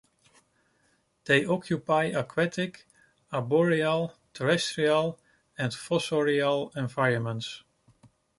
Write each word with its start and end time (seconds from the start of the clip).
They 1.25 1.45
occupy 1.45 2.05
aquatic, 2.05 2.87
arboreal, 3.31 4.15
terrestrial 4.33 5.19
and 5.59 5.71
fossorial 5.71 6.75
environments. 6.75 7.63